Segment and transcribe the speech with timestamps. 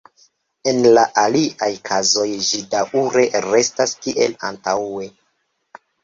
[0.69, 5.05] En la aliaj kazoj ĝi daŭre restas kiel antaŭe.